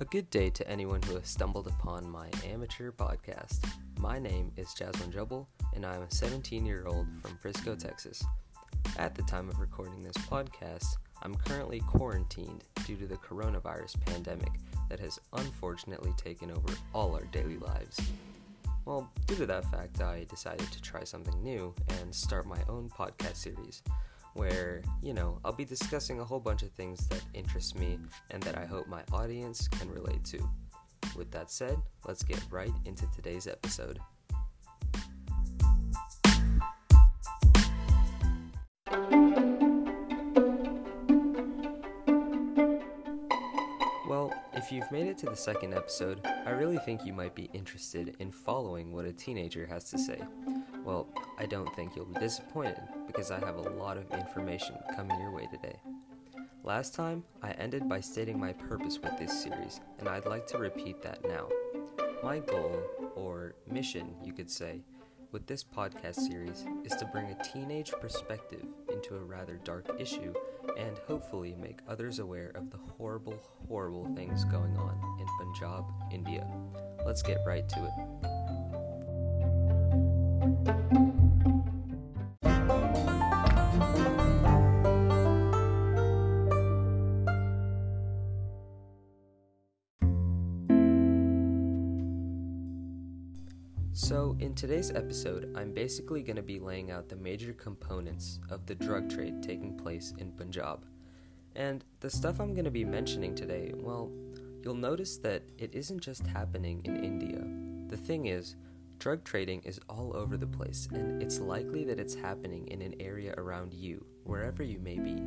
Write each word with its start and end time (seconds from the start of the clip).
A 0.00 0.06
good 0.06 0.30
day 0.30 0.48
to 0.48 0.66
anyone 0.66 1.02
who 1.02 1.16
has 1.16 1.28
stumbled 1.28 1.66
upon 1.66 2.08
my 2.08 2.26
amateur 2.46 2.90
podcast. 2.90 3.68
My 3.98 4.18
name 4.18 4.50
is 4.56 4.72
Jasmine 4.72 5.12
Jubble, 5.12 5.46
and 5.74 5.84
I 5.84 5.94
am 5.94 6.04
a 6.04 6.10
17 6.10 6.64
year 6.64 6.86
old 6.86 7.06
from 7.20 7.36
Frisco, 7.36 7.74
Texas. 7.74 8.24
At 8.96 9.14
the 9.14 9.20
time 9.24 9.50
of 9.50 9.60
recording 9.60 10.00
this 10.00 10.16
podcast, 10.16 10.86
I'm 11.20 11.34
currently 11.34 11.80
quarantined 11.80 12.64
due 12.86 12.96
to 12.96 13.06
the 13.06 13.18
coronavirus 13.18 14.00
pandemic 14.06 14.52
that 14.88 15.00
has 15.00 15.20
unfortunately 15.34 16.14
taken 16.16 16.50
over 16.50 16.72
all 16.94 17.14
our 17.14 17.24
daily 17.24 17.58
lives. 17.58 18.00
Well, 18.86 19.06
due 19.26 19.36
to 19.36 19.44
that 19.44 19.70
fact, 19.70 20.00
I 20.00 20.24
decided 20.30 20.72
to 20.72 20.80
try 20.80 21.04
something 21.04 21.42
new 21.42 21.74
and 22.00 22.14
start 22.14 22.46
my 22.46 22.62
own 22.70 22.88
podcast 22.88 23.36
series 23.36 23.82
where, 24.34 24.82
you 25.02 25.12
know, 25.14 25.38
I'll 25.44 25.52
be 25.52 25.64
discussing 25.64 26.20
a 26.20 26.24
whole 26.24 26.40
bunch 26.40 26.62
of 26.62 26.70
things 26.72 27.06
that 27.08 27.22
interest 27.34 27.78
me 27.78 27.98
and 28.30 28.42
that 28.42 28.56
I 28.56 28.64
hope 28.64 28.86
my 28.86 29.02
audience 29.12 29.68
can 29.68 29.90
relate 29.90 30.24
to. 30.26 30.48
With 31.16 31.30
that 31.32 31.50
said, 31.50 31.76
let's 32.06 32.22
get 32.22 32.40
right 32.50 32.72
into 32.84 33.06
today's 33.14 33.46
episode. 33.46 33.98
Well, 44.08 44.32
if 44.52 44.70
you've 44.70 44.90
made 44.92 45.06
it 45.06 45.18
to 45.18 45.26
the 45.26 45.36
second 45.36 45.74
episode, 45.74 46.20
I 46.24 46.50
really 46.50 46.78
think 46.78 47.04
you 47.04 47.12
might 47.12 47.34
be 47.34 47.50
interested 47.52 48.16
in 48.18 48.30
following 48.30 48.92
what 48.92 49.04
a 49.04 49.12
teenager 49.12 49.66
has 49.66 49.84
to 49.90 49.98
say. 49.98 50.20
Well, 50.84 51.08
I 51.38 51.46
don't 51.46 51.74
think 51.74 51.96
you'll 51.96 52.06
be 52.06 52.18
disappointed 52.18 52.80
because 53.10 53.32
I 53.32 53.40
have 53.40 53.56
a 53.56 53.70
lot 53.70 53.96
of 53.96 54.08
information 54.12 54.76
coming 54.94 55.18
your 55.20 55.32
way 55.32 55.48
today. 55.50 55.80
Last 56.62 56.94
time, 56.94 57.24
I 57.42 57.50
ended 57.52 57.88
by 57.88 58.00
stating 58.00 58.38
my 58.38 58.52
purpose 58.52 59.00
with 59.02 59.18
this 59.18 59.42
series, 59.42 59.80
and 59.98 60.06
I'd 60.08 60.26
like 60.26 60.46
to 60.48 60.58
repeat 60.58 61.00
that 61.02 61.26
now. 61.26 61.48
My 62.22 62.38
goal, 62.38 62.80
or 63.16 63.54
mission, 63.68 64.14
you 64.22 64.32
could 64.32 64.50
say, 64.50 64.82
with 65.32 65.46
this 65.46 65.64
podcast 65.64 66.16
series 66.16 66.66
is 66.84 66.92
to 66.96 67.06
bring 67.06 67.26
a 67.26 67.42
teenage 67.42 67.92
perspective 68.00 68.64
into 68.92 69.16
a 69.16 69.24
rather 69.24 69.58
dark 69.64 69.88
issue 69.98 70.34
and 70.76 70.98
hopefully 71.08 71.56
make 71.60 71.80
others 71.88 72.20
aware 72.20 72.52
of 72.54 72.70
the 72.70 72.78
horrible, 72.96 73.42
horrible 73.68 74.06
things 74.14 74.44
going 74.44 74.76
on 74.76 75.00
in 75.18 75.26
Punjab, 75.38 75.84
India. 76.12 76.46
Let's 77.04 77.22
get 77.22 77.38
right 77.46 77.68
to 77.68 77.86
it. 77.86 77.92
So, 93.92 94.36
in 94.38 94.54
today's 94.54 94.92
episode, 94.92 95.52
I'm 95.56 95.72
basically 95.72 96.22
going 96.22 96.36
to 96.36 96.42
be 96.42 96.60
laying 96.60 96.92
out 96.92 97.08
the 97.08 97.16
major 97.16 97.52
components 97.52 98.38
of 98.48 98.64
the 98.64 98.76
drug 98.76 99.10
trade 99.10 99.42
taking 99.42 99.76
place 99.76 100.14
in 100.18 100.30
Punjab. 100.30 100.86
And 101.56 101.84
the 101.98 102.08
stuff 102.08 102.40
I'm 102.40 102.54
going 102.54 102.66
to 102.66 102.70
be 102.70 102.84
mentioning 102.84 103.34
today, 103.34 103.72
well, 103.74 104.08
you'll 104.62 104.74
notice 104.74 105.16
that 105.18 105.42
it 105.58 105.74
isn't 105.74 105.98
just 105.98 106.24
happening 106.24 106.82
in 106.84 107.02
India. 107.02 107.44
The 107.88 107.96
thing 107.96 108.26
is, 108.26 108.54
drug 109.00 109.24
trading 109.24 109.62
is 109.64 109.80
all 109.88 110.14
over 110.16 110.36
the 110.36 110.46
place, 110.46 110.86
and 110.92 111.20
it's 111.20 111.40
likely 111.40 111.82
that 111.84 111.98
it's 111.98 112.14
happening 112.14 112.68
in 112.68 112.82
an 112.82 112.94
area 113.00 113.34
around 113.38 113.74
you, 113.74 114.06
wherever 114.22 114.62
you 114.62 114.78
may 114.78 115.00
be. 115.00 115.20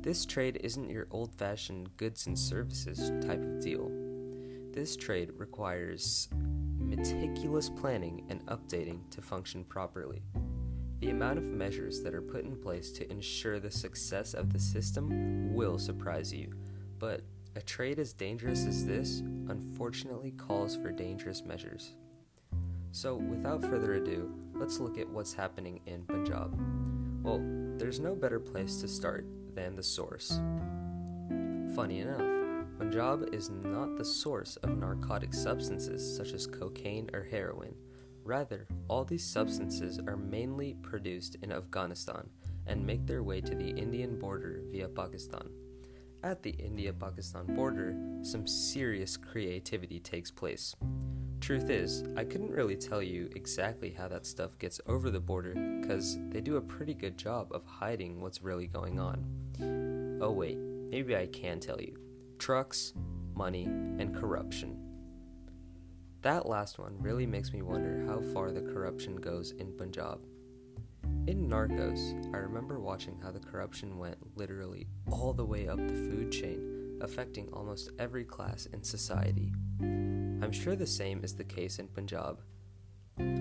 This 0.00 0.26
trade 0.26 0.60
isn't 0.64 0.90
your 0.90 1.06
old 1.12 1.32
fashioned 1.36 1.96
goods 1.96 2.26
and 2.26 2.36
services 2.36 3.12
type 3.24 3.44
of 3.44 3.60
deal. 3.60 3.92
This 4.72 4.96
trade 4.96 5.30
requires 5.38 6.28
meticulous 6.78 7.68
planning 7.68 8.24
and 8.28 8.44
updating 8.46 9.08
to 9.10 9.22
function 9.22 9.64
properly. 9.64 10.22
The 11.00 11.10
amount 11.10 11.38
of 11.38 11.44
measures 11.44 12.02
that 12.02 12.14
are 12.14 12.22
put 12.22 12.44
in 12.44 12.56
place 12.56 12.90
to 12.92 13.10
ensure 13.10 13.60
the 13.60 13.70
success 13.70 14.34
of 14.34 14.52
the 14.52 14.58
system 14.58 15.54
will 15.54 15.78
surprise 15.78 16.32
you, 16.32 16.52
but 16.98 17.22
a 17.54 17.60
trade 17.60 17.98
as 17.98 18.12
dangerous 18.12 18.66
as 18.66 18.86
this 18.86 19.20
unfortunately 19.48 20.32
calls 20.32 20.76
for 20.76 20.90
dangerous 20.92 21.42
measures. 21.42 21.94
So, 22.92 23.16
without 23.16 23.62
further 23.62 23.94
ado, 23.94 24.32
let's 24.54 24.78
look 24.78 24.98
at 24.98 25.08
what's 25.08 25.34
happening 25.34 25.80
in 25.86 26.04
Punjab. 26.04 26.58
Well, 27.22 27.42
there's 27.78 28.00
no 28.00 28.14
better 28.14 28.40
place 28.40 28.80
to 28.80 28.88
start 28.88 29.26
than 29.54 29.74
the 29.74 29.82
source. 29.82 30.40
Funny 31.74 32.00
enough, 32.00 32.35
Punjab 32.78 33.32
is 33.32 33.48
not 33.48 33.96
the 33.96 34.04
source 34.04 34.56
of 34.56 34.76
narcotic 34.76 35.32
substances 35.32 36.16
such 36.16 36.32
as 36.34 36.46
cocaine 36.46 37.08
or 37.14 37.22
heroin. 37.22 37.74
Rather, 38.22 38.66
all 38.88 39.02
these 39.02 39.24
substances 39.24 39.98
are 40.06 40.16
mainly 40.16 40.74
produced 40.82 41.36
in 41.42 41.52
Afghanistan 41.52 42.28
and 42.66 42.84
make 42.84 43.06
their 43.06 43.22
way 43.22 43.40
to 43.40 43.54
the 43.54 43.70
Indian 43.70 44.18
border 44.18 44.60
via 44.70 44.88
Pakistan. 44.88 45.48
At 46.22 46.42
the 46.42 46.50
India 46.50 46.92
Pakistan 46.92 47.46
border, 47.54 47.96
some 48.22 48.46
serious 48.46 49.16
creativity 49.16 49.98
takes 49.98 50.30
place. 50.30 50.74
Truth 51.40 51.70
is, 51.70 52.04
I 52.16 52.24
couldn't 52.24 52.50
really 52.50 52.76
tell 52.76 53.02
you 53.02 53.30
exactly 53.36 53.90
how 53.90 54.08
that 54.08 54.26
stuff 54.26 54.58
gets 54.58 54.80
over 54.86 55.10
the 55.10 55.20
border 55.20 55.54
because 55.80 56.18
they 56.28 56.42
do 56.42 56.56
a 56.56 56.60
pretty 56.60 56.94
good 56.94 57.16
job 57.16 57.52
of 57.52 57.64
hiding 57.64 58.20
what's 58.20 58.42
really 58.42 58.66
going 58.66 58.98
on. 58.98 60.18
Oh, 60.20 60.32
wait, 60.32 60.58
maybe 60.58 61.16
I 61.16 61.26
can 61.26 61.58
tell 61.60 61.80
you 61.80 62.05
trucks, 62.38 62.92
money, 63.34 63.64
and 63.64 64.14
corruption. 64.14 64.78
That 66.22 66.46
last 66.46 66.78
one 66.78 66.96
really 67.00 67.26
makes 67.26 67.52
me 67.52 67.62
wonder 67.62 68.04
how 68.06 68.20
far 68.32 68.50
the 68.50 68.62
corruption 68.62 69.16
goes 69.16 69.52
in 69.52 69.76
Punjab. 69.76 70.22
In 71.26 71.48
Narcos, 71.48 72.34
I 72.34 72.38
remember 72.38 72.80
watching 72.80 73.18
how 73.22 73.30
the 73.30 73.40
corruption 73.40 73.98
went 73.98 74.16
literally 74.36 74.88
all 75.10 75.32
the 75.32 75.44
way 75.44 75.68
up 75.68 75.78
the 75.78 75.94
food 75.94 76.32
chain, 76.32 76.98
affecting 77.00 77.48
almost 77.52 77.90
every 77.98 78.24
class 78.24 78.66
in 78.66 78.82
society. 78.82 79.52
I'm 79.80 80.52
sure 80.52 80.76
the 80.76 80.86
same 80.86 81.22
is 81.24 81.34
the 81.34 81.44
case 81.44 81.78
in 81.78 81.88
Punjab. 81.88 82.40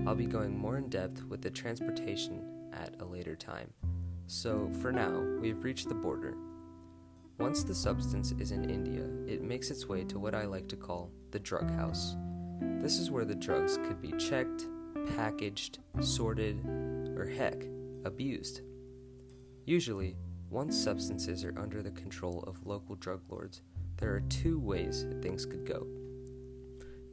I'll 0.06 0.16
be 0.16 0.26
going 0.26 0.58
more 0.58 0.78
in 0.78 0.90
depth 0.90 1.24
with 1.26 1.42
the 1.42 1.50
transportation 1.50 2.70
at 2.74 2.96
a 3.00 3.06
later 3.06 3.36
time. 3.36 3.74
So, 4.28 4.70
for 4.82 4.92
now, 4.92 5.24
we've 5.40 5.64
reached 5.64 5.90
the 5.90 5.96
border 5.96 6.36
once 7.38 7.64
the 7.64 7.76
substance 7.76 8.34
is 8.40 8.52
in 8.52 8.70
India, 8.70 9.04
it 9.28 9.42
makes 9.42 9.70
its 9.70 9.88
way 9.88 10.04
to 10.06 10.20
what 10.20 10.34
I 10.34 10.46
like 10.46 10.68
to 10.70 10.78
call 10.78 11.12
the 11.32 11.40
drug 11.40 11.70
house. 11.72 12.16
This 12.62 12.98
is 12.98 13.12
where 13.12 13.26
the 13.26 13.36
drugs 13.36 13.78
could 13.78 14.02
be 14.02 14.14
checked, 14.14 14.68
packaged, 15.16 15.80
sorted, 16.00 16.66
or 17.18 17.26
heck, 17.26 17.66
abused. 18.06 18.62
Usually, 19.66 20.16
once 20.50 20.78
substances 20.78 21.44
are 21.44 21.58
under 21.60 21.82
the 21.84 21.92
control 21.92 22.44
of 22.48 22.66
local 22.66 22.96
drug 22.96 23.22
lords, 23.30 23.62
there 23.98 24.14
are 24.14 24.22
two 24.22 24.60
ways 24.60 25.06
things 25.22 25.46
could 25.46 25.66
go. 25.66 25.88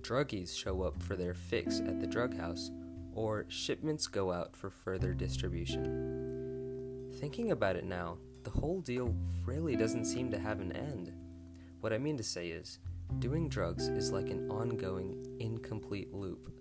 Druggies 0.03 0.56
show 0.56 0.83
up 0.83 1.03
for 1.03 1.16
their 1.16 1.34
fix 1.34 1.81
at 1.81 2.00
the 2.00 2.06
drug 2.06 2.37
house, 2.37 2.71
or 3.15 3.47
shipments 3.49 4.06
go 4.06 4.33
out 4.33 4.56
for 4.56 4.71
further 4.71 5.15
distribution. 5.15 7.10
Thinking 7.21 7.50
about 7.50 7.77
it 7.77 7.84
now, 7.84 8.19
the 8.44 8.50
whole 8.50 8.80
deal 8.80 9.14
really 9.44 9.76
doesn't 9.76 10.04
seem 10.04 10.30
to 10.30 10.38
have 10.38 10.60
an 10.60 10.72
end. 10.72 11.12
What 11.80 11.92
I 11.92 11.98
mean 11.98 12.16
to 12.16 12.22
say 12.22 12.48
is, 12.48 12.78
doing 13.19 13.48
drugs 13.48 13.88
is 13.88 14.12
like 14.12 14.30
an 14.30 14.50
ongoing, 14.50 15.25
incomplete 15.41 16.12
loop. 16.12 16.53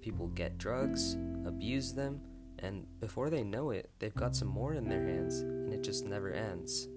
People 0.00 0.28
get 0.28 0.58
drugs, 0.58 1.16
abuse 1.46 1.92
them, 1.92 2.20
and 2.58 2.86
before 3.00 3.30
they 3.30 3.42
know 3.42 3.70
it, 3.70 3.90
they've 3.98 4.14
got 4.14 4.36
some 4.36 4.48
more 4.48 4.74
in 4.74 4.88
their 4.88 5.04
hands, 5.04 5.40
and 5.40 5.72
it 5.72 5.82
just 5.82 6.04
never 6.04 6.32
ends. 6.32 6.88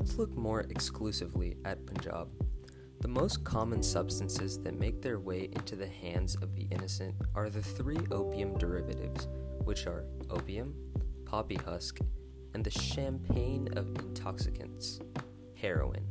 Let's 0.00 0.16
look 0.16 0.34
more 0.34 0.60
exclusively 0.70 1.58
at 1.66 1.84
Punjab. 1.84 2.30
The 3.02 3.08
most 3.08 3.44
common 3.44 3.82
substances 3.82 4.58
that 4.60 4.80
make 4.80 5.02
their 5.02 5.20
way 5.20 5.50
into 5.52 5.76
the 5.76 5.86
hands 5.86 6.36
of 6.36 6.54
the 6.54 6.66
innocent 6.70 7.16
are 7.34 7.50
the 7.50 7.62
three 7.62 8.00
opium 8.10 8.56
derivatives, 8.56 9.28
which 9.62 9.86
are 9.86 10.06
opium, 10.30 10.74
poppy 11.26 11.56
husk, 11.56 11.98
and 12.54 12.64
the 12.64 12.70
champagne 12.70 13.68
of 13.76 13.88
intoxicants, 13.98 15.00
heroin. 15.54 16.06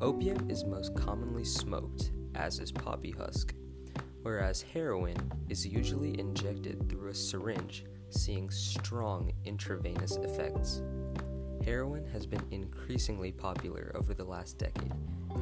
Opium 0.00 0.48
is 0.48 0.64
most 0.64 0.96
commonly 0.96 1.44
smoked, 1.44 2.12
as 2.34 2.60
is 2.60 2.72
poppy 2.72 3.10
husk, 3.10 3.52
whereas 4.22 4.62
heroin 4.62 5.18
is 5.50 5.66
usually 5.66 6.18
injected 6.18 6.88
through 6.88 7.10
a 7.10 7.14
syringe, 7.14 7.84
seeing 8.08 8.48
strong 8.48 9.32
intravenous 9.44 10.16
effects. 10.16 10.80
Heroin 11.64 12.04
has 12.06 12.26
been 12.26 12.44
increasingly 12.50 13.32
popular 13.32 13.92
over 13.94 14.14
the 14.14 14.24
last 14.24 14.58
decade 14.58 14.92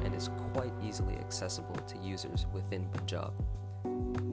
and 0.03 0.13
is 0.13 0.29
quite 0.53 0.73
easily 0.83 1.15
accessible 1.15 1.75
to 1.75 1.97
users 1.99 2.45
within 2.53 2.87
Punjab. 2.89 3.33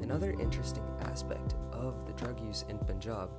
Another 0.02 0.32
interesting 0.40 0.84
aspect 1.02 1.54
of 1.72 2.06
the 2.06 2.12
drug 2.12 2.40
use 2.40 2.64
in 2.68 2.78
Punjab 2.78 3.30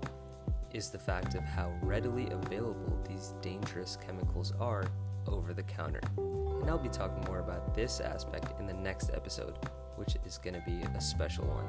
is 0.74 0.90
the 0.90 1.00
fact 1.00 1.36
of 1.36 1.44
how 1.44 1.72
readily 1.82 2.28
available 2.30 3.02
these 3.08 3.34
dangerous 3.42 3.98
chemicals 4.06 4.54
are 4.60 4.86
over 5.28 5.54
the 5.54 5.64
counter. 5.64 6.02
And 6.18 6.70
I'll 6.70 6.78
be 6.78 6.90
talking 6.90 7.24
more 7.26 7.40
about 7.40 7.74
this 7.74 8.00
aspect 8.00 8.60
in 8.60 8.68
the 8.68 8.74
next 8.74 9.12
episode, 9.14 9.58
which 9.96 10.16
is 10.26 10.38
going 10.38 10.56
to 10.56 10.64
be 10.66 10.82
a 10.82 11.02
special 11.02 11.46
one. 11.46 11.66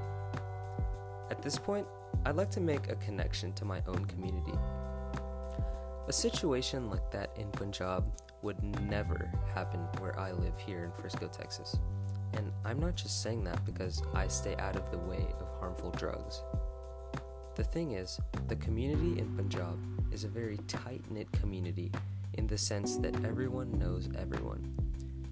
At 1.31 1.43
this 1.43 1.59
point, 1.59 1.87
I'd 2.25 2.37
like 2.37 2.51
to 2.53 2.61
make 2.61 2.89
a 2.89 2.97
connection 2.97 3.53
to 3.55 3.65
my 3.65 3.83
own 3.87 4.05
community. 4.07 4.55
A 6.09 6.13
situation 6.13 6.89
like 6.89 7.11
that 7.11 7.37
in 7.37 7.51
Punjab 7.51 8.11
would 8.41 8.63
never 8.89 9.31
happen 9.55 9.81
where 9.99 10.19
I 10.19 10.33
live 10.33 10.59
here 10.59 10.85
in 10.85 10.93
Frisco, 11.03 11.29
Texas. 11.29 11.77
And 12.33 12.51
I'm 12.65 12.81
not 12.81 12.97
just 12.97 13.23
saying 13.23 13.45
that 13.45 13.63
because 13.67 14.03
I 14.15 14.27
stay 14.27 14.57
out 14.57 14.75
of 14.75 14.91
the 14.91 14.97
way 14.97 15.27
of 15.39 15.47
harmful 15.61 15.91
drugs. 15.91 16.41
The 17.57 17.65
thing 17.65 17.93
is, 17.93 18.19
the 18.47 18.57
community 18.57 19.19
in 19.19 19.37
Punjab 19.37 19.79
is 20.11 20.25
a 20.25 20.29
very 20.29 20.57
tight 20.67 21.03
knit 21.11 21.31
community 21.33 21.93
in 22.39 22.47
the 22.47 22.57
sense 22.57 22.97
that 22.97 23.15
everyone 23.27 23.79
knows 23.79 24.09
everyone. 24.17 24.75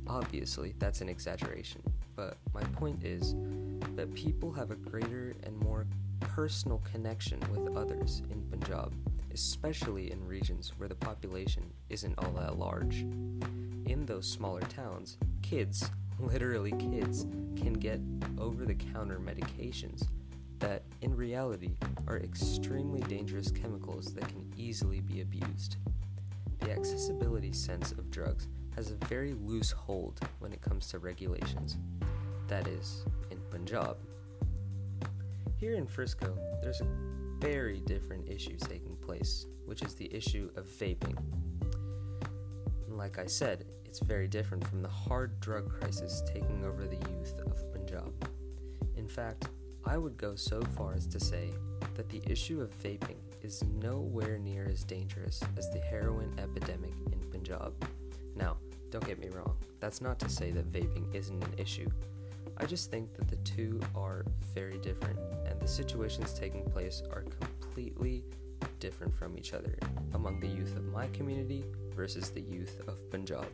Obviously, 0.06 0.74
that's 0.78 1.00
an 1.00 1.08
exaggeration, 1.08 1.80
but 2.16 2.36
my 2.52 2.62
point 2.74 3.02
is 3.02 3.34
that 3.94 4.12
people 4.14 4.52
have 4.52 4.70
a 4.70 4.76
greater 4.76 5.34
and 5.44 5.56
more 5.56 5.86
personal 6.20 6.82
connection 6.92 7.40
with 7.50 7.74
others 7.74 8.20
in 8.30 8.42
Punjab, 8.50 8.92
especially 9.36 10.10
in 10.10 10.26
regions 10.26 10.72
where 10.78 10.88
the 10.88 10.94
population 10.94 11.62
isn't 11.90 12.14
all 12.16 12.30
that 12.30 12.58
large. 12.58 13.00
In 13.84 14.06
those 14.06 14.26
smaller 14.26 14.62
towns, 14.62 15.18
kids, 15.42 15.90
literally 16.18 16.72
kids, 16.72 17.26
can 17.54 17.74
get 17.74 18.00
over 18.38 18.64
the 18.64 18.74
counter 18.74 19.20
medications 19.20 20.08
that, 20.58 20.84
in 21.02 21.14
reality, 21.14 21.76
are 22.08 22.16
extremely 22.16 23.02
dangerous 23.02 23.50
chemicals 23.50 24.14
that 24.14 24.26
can 24.26 24.50
easily 24.56 25.00
be 25.00 25.20
abused. 25.20 25.76
The 26.60 26.70
accessibility 26.70 27.52
sense 27.52 27.92
of 27.92 28.10
drugs 28.10 28.48
has 28.74 28.90
a 28.90 29.04
very 29.04 29.34
loose 29.34 29.70
hold 29.70 30.18
when 30.38 30.54
it 30.54 30.62
comes 30.62 30.88
to 30.88 30.98
regulations. 30.98 31.76
That 32.48 32.66
is, 32.68 33.04
in 33.30 33.38
Punjab. 33.50 33.98
Here 35.58 35.74
in 35.74 35.86
Frisco, 35.86 36.38
there's 36.62 36.80
a 36.80 36.86
very 37.46 37.78
different 37.86 38.28
issue 38.28 38.56
taking 38.58 38.96
place, 38.96 39.46
which 39.66 39.82
is 39.82 39.94
the 39.94 40.12
issue 40.12 40.50
of 40.56 40.66
vaping. 40.66 41.16
Like 42.88 43.20
I 43.20 43.26
said, 43.26 43.66
it's 43.84 44.00
very 44.00 44.26
different 44.26 44.66
from 44.66 44.82
the 44.82 44.88
hard 44.88 45.38
drug 45.38 45.70
crisis 45.70 46.24
taking 46.26 46.64
over 46.64 46.88
the 46.88 46.96
youth 46.96 47.38
of 47.46 47.72
Punjab. 47.72 48.28
In 48.96 49.06
fact, 49.06 49.46
I 49.84 49.96
would 49.96 50.16
go 50.16 50.34
so 50.34 50.60
far 50.76 50.94
as 50.94 51.06
to 51.06 51.20
say 51.20 51.52
that 51.94 52.08
the 52.08 52.20
issue 52.26 52.60
of 52.62 52.82
vaping 52.82 53.20
is 53.42 53.62
nowhere 53.80 54.38
near 54.38 54.68
as 54.68 54.82
dangerous 54.82 55.40
as 55.56 55.70
the 55.70 55.78
heroin 55.78 56.36
epidemic 56.40 56.94
in 57.12 57.20
Punjab. 57.30 57.72
Now, 58.34 58.56
don't 58.90 59.06
get 59.06 59.20
me 59.20 59.28
wrong, 59.28 59.56
that's 59.78 60.00
not 60.00 60.18
to 60.18 60.28
say 60.28 60.50
that 60.50 60.72
vaping 60.72 61.14
isn't 61.14 61.44
an 61.44 61.54
issue. 61.58 61.88
I 62.56 62.66
just 62.66 62.90
think 62.90 63.14
that 63.14 63.28
the 63.28 63.36
two 63.36 63.80
are 63.94 64.24
very 64.52 64.78
different, 64.78 65.20
the 65.66 65.72
situations 65.72 66.32
taking 66.32 66.64
place 66.70 67.02
are 67.10 67.22
completely 67.40 68.22
different 68.78 69.12
from 69.12 69.36
each 69.36 69.52
other 69.52 69.76
among 70.14 70.38
the 70.38 70.46
youth 70.46 70.76
of 70.76 70.84
my 70.92 71.08
community 71.08 71.64
versus 71.92 72.30
the 72.30 72.40
youth 72.40 72.80
of 72.86 73.10
Punjab. 73.10 73.48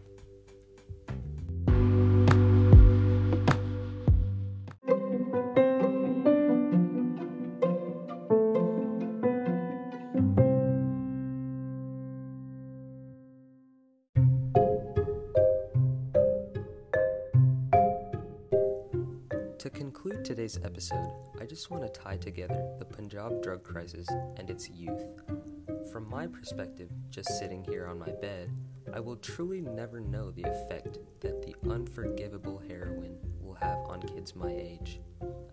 Conclude 19.72 20.24
today's 20.24 20.58
episode, 20.64 21.10
I 21.40 21.46
just 21.46 21.70
want 21.70 21.82
to 21.82 22.00
tie 22.00 22.18
together 22.18 22.62
the 22.78 22.84
Punjab 22.84 23.42
drug 23.42 23.64
crisis 23.64 24.06
and 24.36 24.50
its 24.50 24.68
youth. 24.68 25.02
From 25.90 26.08
my 26.08 26.26
perspective, 26.26 26.90
just 27.10 27.38
sitting 27.38 27.64
here 27.64 27.86
on 27.86 27.98
my 27.98 28.10
bed, 28.20 28.50
I 28.92 29.00
will 29.00 29.16
truly 29.16 29.60
never 29.62 29.98
know 29.98 30.30
the 30.30 30.44
effect 30.44 30.98
that 31.20 31.42
the 31.42 31.54
unforgivable 31.70 32.62
heroin 32.68 33.16
will 33.40 33.54
have 33.54 33.78
on 33.86 34.02
kids 34.02 34.36
my 34.36 34.52
age. 34.52 35.00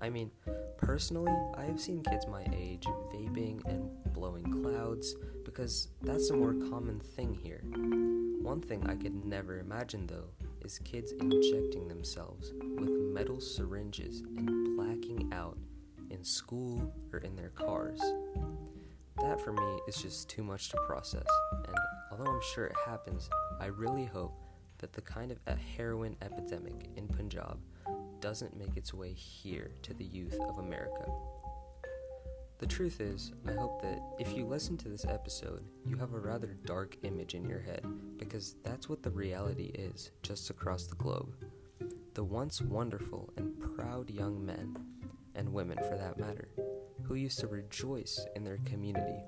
I 0.01 0.09
mean, 0.09 0.31
personally, 0.77 1.33
I 1.55 1.63
have 1.63 1.79
seen 1.79 2.03
kids 2.03 2.27
my 2.27 2.45
age 2.53 2.85
vaping 3.13 3.65
and 3.65 3.89
blowing 4.13 4.51
clouds 4.61 5.15
because 5.45 5.87
that's 6.01 6.29
a 6.29 6.35
more 6.35 6.53
common 6.69 6.99
thing 6.99 7.33
here. 7.33 7.61
One 8.41 8.61
thing 8.61 8.85
I 8.87 8.95
could 8.95 9.25
never 9.25 9.59
imagine 9.59 10.07
though 10.07 10.29
is 10.63 10.79
kids 10.79 11.13
injecting 11.19 11.87
themselves 11.87 12.53
with 12.77 12.89
metal 12.89 13.39
syringes 13.39 14.21
and 14.37 14.77
blacking 14.77 15.29
out 15.33 15.57
in 16.09 16.23
school 16.23 16.93
or 17.11 17.19
in 17.19 17.35
their 17.35 17.49
cars. 17.49 17.99
That 19.21 19.41
for 19.41 19.53
me 19.53 19.79
is 19.87 20.01
just 20.01 20.29
too 20.29 20.43
much 20.43 20.69
to 20.69 20.77
process, 20.87 21.27
and 21.51 21.75
although 22.11 22.31
I'm 22.31 22.41
sure 22.53 22.65
it 22.65 22.75
happens, 22.85 23.29
I 23.59 23.67
really 23.67 24.05
hope 24.05 24.33
that 24.79 24.93
the 24.93 25.01
kind 25.01 25.31
of 25.31 25.39
a 25.47 25.55
heroin 25.55 26.15
epidemic 26.21 26.89
in 26.95 27.07
Punjab 27.07 27.59
doesn't 28.21 28.57
make 28.57 28.77
its 28.77 28.93
way 28.93 29.13
here 29.13 29.71
to 29.83 29.93
the 29.93 30.05
youth 30.05 30.39
of 30.49 30.59
America. 30.59 31.05
The 32.59 32.67
truth 32.67 32.99
is, 32.99 33.31
I 33.47 33.53
hope 33.53 33.81
that 33.81 34.01
if 34.19 34.35
you 34.35 34.45
listen 34.45 34.75
to 34.77 34.89
this 34.89 35.05
episode, 35.05 35.63
you 35.85 35.95
have 35.95 36.13
a 36.13 36.19
rather 36.19 36.57
dark 36.65 36.97
image 37.03 37.33
in 37.33 37.45
your 37.45 37.61
head, 37.61 37.85
because 38.17 38.55
that's 38.63 38.89
what 38.89 39.01
the 39.01 39.11
reality 39.11 39.71
is 39.73 40.11
just 40.23 40.49
across 40.49 40.85
the 40.85 40.97
globe. 40.97 41.33
The 42.15 42.23
once 42.23 42.61
wonderful 42.61 43.31
and 43.37 43.57
proud 43.75 44.09
young 44.09 44.45
men, 44.45 44.75
and 45.35 45.53
women 45.53 45.77
for 45.87 45.95
that 45.95 46.19
matter, 46.19 46.49
who 47.03 47.15
used 47.15 47.39
to 47.39 47.47
rejoice 47.47 48.25
in 48.35 48.43
their 48.43 48.59
community, 48.65 49.23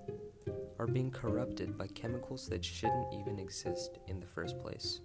are 0.78 0.88
being 0.88 1.10
corrupted 1.10 1.78
by 1.78 1.88
chemicals 1.88 2.50
that 2.50 2.66
shouldn't 2.66 3.14
even 3.14 3.40
exist 3.40 3.98
in 4.08 4.20
the 4.20 4.28
first 4.28 4.60
place. 4.60 5.00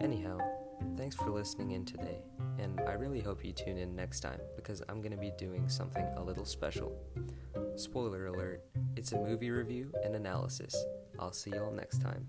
Anyhow, 0.00 0.38
thanks 0.98 1.14
for 1.14 1.30
listening 1.30 1.70
in 1.70 1.84
today, 1.84 2.18
and 2.58 2.80
I 2.80 2.94
really 2.94 3.20
hope 3.20 3.44
you 3.44 3.52
tune 3.52 3.78
in 3.78 3.94
next 3.94 4.18
time 4.18 4.40
because 4.56 4.82
I'm 4.88 5.00
going 5.00 5.12
to 5.12 5.16
be 5.16 5.30
doing 5.38 5.68
something 5.68 6.04
a 6.16 6.22
little 6.22 6.44
special. 6.44 6.92
Spoiler 7.76 8.26
alert, 8.26 8.64
it's 8.96 9.12
a 9.12 9.16
movie 9.16 9.50
review 9.50 9.92
and 10.04 10.16
analysis. 10.16 10.74
I'll 11.20 11.32
see 11.32 11.50
y'all 11.50 11.72
next 11.72 12.02
time. 12.02 12.26